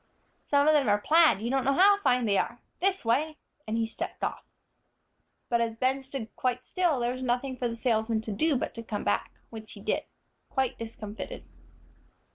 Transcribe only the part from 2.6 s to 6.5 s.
This way," and he stepped off. But as Ben stood